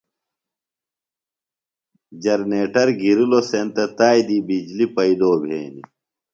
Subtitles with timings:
[2.23, 5.85] جرنیٹر گِرلوۡ سینتہ تائی دی بجلیۡ پئیدو بھینیۡ۔